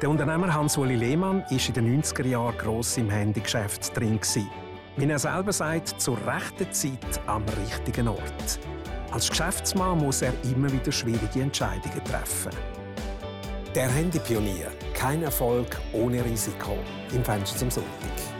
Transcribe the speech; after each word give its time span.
Der 0.00 0.08
Unternehmer 0.08 0.54
Hans-Uli 0.54 0.94
Lehmann 0.94 1.42
war 1.42 1.50
in 1.50 1.74
den 1.74 2.02
90er 2.02 2.24
Jahren 2.24 2.56
gross 2.56 2.96
im 2.98 3.10
Handygeschäft 3.10 3.96
drin. 3.96 4.20
Wie 4.96 5.10
er 5.10 5.18
selber 5.18 5.52
sagt, 5.52 6.00
zur 6.00 6.16
rechten 6.24 6.72
Zeit 6.72 7.20
am 7.26 7.42
richtigen 7.66 8.06
Ort. 8.06 8.60
Als 9.10 9.28
Geschäftsmann 9.28 9.98
muss 9.98 10.22
er 10.22 10.32
immer 10.44 10.70
wieder 10.70 10.92
schwierige 10.92 11.42
Entscheidungen 11.42 12.04
treffen. 12.04 12.52
Der 13.74 13.88
Handypionier. 13.88 14.70
Kein 14.94 15.24
Erfolg 15.24 15.76
ohne 15.92 16.24
Risiko. 16.24 16.78
Im 17.12 17.24
Fenster 17.24 17.58
zum 17.58 17.70
Sonntag. 17.70 18.37